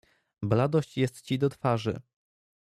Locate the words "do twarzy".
1.39-2.01